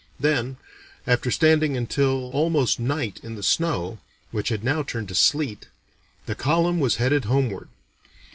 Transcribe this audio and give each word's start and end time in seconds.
Then, 0.19 0.57
after 1.05 1.29
standing 1.29 1.77
until 1.77 2.31
almost 2.31 2.79
night 2.79 3.19
in 3.21 3.35
the 3.35 3.43
snow, 3.43 3.99
which 4.31 4.49
had 4.49 4.63
now 4.63 4.81
turned 4.81 5.09
to 5.09 5.13
sleet, 5.13 5.67
the 6.25 6.33
column 6.33 6.79
was 6.79 6.95
headed 6.95 7.25
homeward. 7.25 7.69